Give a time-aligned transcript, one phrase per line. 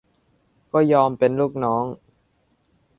[0.73, 1.85] ก็ยอมเป็นลูกน้อง